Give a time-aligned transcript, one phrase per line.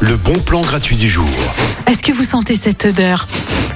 [0.00, 1.28] le bon plan gratuit du jour.
[1.86, 3.26] Est-ce que vous sentez cette odeur?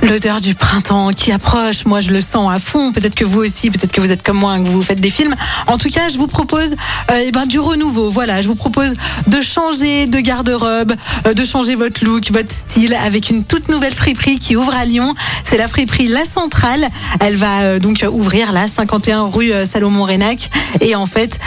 [0.03, 3.71] L'odeur du printemps qui approche, moi je le sens à fond, peut-être que vous aussi,
[3.71, 5.35] peut-être que vous êtes comme moi, que vous faites des films.
[5.69, 8.95] En tout cas, je vous propose euh, eh ben, du renouveau, voilà, je vous propose
[9.27, 10.95] de changer de garde-robe,
[11.27, 14.85] euh, de changer votre look, votre style avec une toute nouvelle friperie qui ouvre à
[14.85, 15.15] Lyon.
[15.45, 16.87] C'est la friperie La Centrale.
[17.21, 20.51] Elle va euh, donc ouvrir là, 51 rue euh, Salomon-Rénac.
[20.81, 21.39] Et en fait,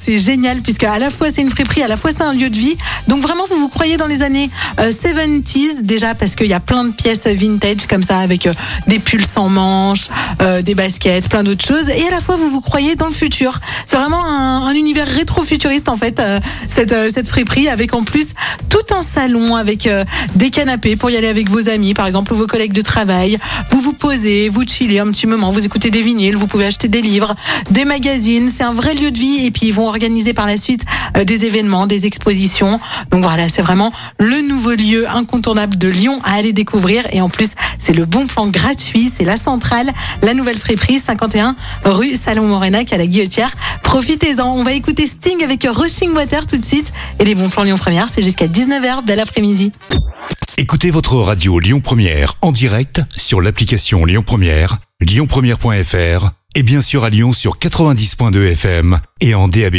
[0.00, 2.50] c'est génial puisque à la fois c'est une friperie, à la fois c'est un lieu
[2.50, 2.76] de vie.
[3.06, 4.50] Donc vraiment, vous vous croyez dans les années
[4.80, 8.52] euh, 70s déjà parce qu'il y a plein de pièces vintage comme ça avec euh,
[8.86, 10.08] des pulls sans manches,
[10.40, 11.88] euh, des baskets, plein d'autres choses.
[11.90, 13.60] Et à la fois, vous vous croyez dans le futur.
[13.86, 18.02] C'est vraiment un, un univers rétro-futuriste en fait, euh, cette, euh, cette friperie avec en
[18.02, 18.28] plus
[18.68, 22.32] tout un salon avec euh, des canapés pour y aller avec vos amis, par exemple,
[22.32, 23.38] ou vos collègues de travail.
[23.70, 26.88] Vous vous posez, vous chillez un petit moment, vous écoutez des vinyles, vous pouvez acheter
[26.88, 27.34] des livres,
[27.70, 28.50] des magazines.
[28.54, 30.84] C'est un vrai lieu de vie et puis ils vont organiser par la suite
[31.16, 32.80] euh, des événements, des expositions.
[33.10, 37.28] Donc voilà, c'est vraiment le nouveau lieu incontournable de Lyon à aller découvrir et en
[37.28, 39.90] plus, c'est le bon plan gratuit, c'est la centrale,
[40.22, 43.54] la nouvelle friperie 51 rue Salomon-Morenac à la Guillotière.
[43.82, 47.64] Profitez-en, on va écouter Sting avec Rushing Water tout de suite et les bons plans
[47.64, 49.72] Lyon Première, c'est jusqu'à 19h, bel après-midi.
[50.56, 57.04] Écoutez votre radio Lyon Première en direct sur l'application Lyon Première, lyonpremière.fr et bien sûr
[57.04, 59.76] à Lyon sur 90.2 FM et en DAB+.